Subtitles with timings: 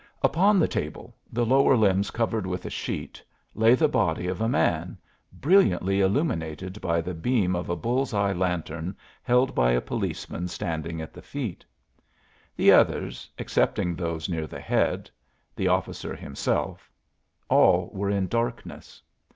[0.23, 3.21] Upon the table, the lower limbs covered with a sheet,
[3.53, 4.97] lay the body of a man,
[5.31, 11.01] brilliantly illuminated by the beam of a bull's eye lantern held by a policeman standing
[11.01, 11.63] at the feet.
[12.55, 15.07] The others, excepting those near the head
[15.55, 16.89] the officer himself
[17.47, 19.03] all were in darkness.